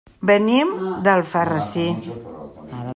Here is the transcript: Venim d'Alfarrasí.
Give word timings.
Venim 0.29 0.71
d'Alfarrasí. 1.09 1.87